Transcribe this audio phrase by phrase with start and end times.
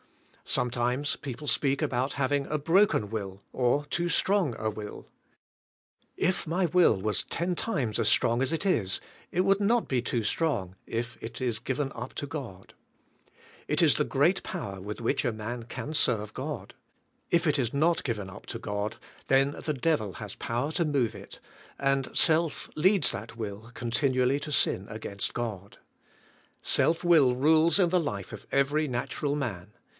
[0.45, 5.07] Sometimes people speak about having a broken will or too strong a will.
[6.17, 6.47] If 50 THE SPIRITUAL LIFE.
[6.47, 8.99] my will was ten times as strong as it is,
[9.31, 12.73] it would not be too strong if it is given up to God.
[13.69, 16.73] It is the great power with which a man can serve God.
[17.29, 18.97] If it is not given up to God
[19.27, 21.39] then the Devil has power to move it
[21.79, 25.77] and self leads that will continually to sin against God.
[26.61, 29.71] Self will rules in the life of every natural man.